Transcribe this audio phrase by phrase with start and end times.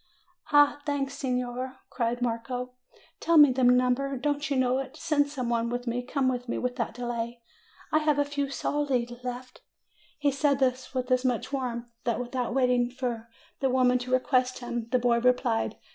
[0.51, 0.81] "Ah!
[0.83, 2.73] thanks, signora!" cried Marco.
[3.19, 4.97] "Tell me the number; don't you know it?
[4.97, 7.39] Send some one with me; come with me without delay;
[7.91, 9.63] I have a few soldi left." And
[10.17, 13.29] he said this with so much warmth, that with out waiting for
[13.59, 15.77] the woman to request him, the boy replied.